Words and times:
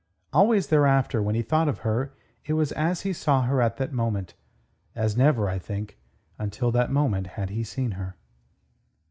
Always 0.33 0.65
thereafter 0.65 1.21
when 1.21 1.35
he 1.35 1.43
thought 1.43 1.69
of 1.69 1.81
her 1.85 2.11
it 2.45 2.53
was 2.53 2.71
as 2.71 3.01
he 3.01 3.13
saw 3.13 3.43
her 3.43 3.61
at 3.61 3.77
that 3.77 3.93
moment, 3.93 4.33
as 4.95 5.15
never, 5.15 5.47
I 5.47 5.59
think, 5.59 5.99
until 6.39 6.71
that 6.71 6.89
moment 6.91 7.27
had 7.37 7.51
he 7.51 7.63
seen 7.63 7.91
her. 7.91 8.15